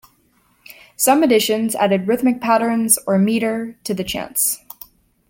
Some 0.97 1.23
editions 1.23 1.75
added 1.75 2.07
rhythmic 2.07 2.41
patterns, 2.41 2.97
or 3.05 3.19
meter, 3.19 3.77
to 3.83 3.93
the 3.93 4.03
chants. 4.03 4.59